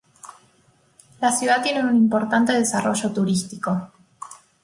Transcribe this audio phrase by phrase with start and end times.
[1.21, 3.91] La ciudad tiene un importante desarrollo turístico.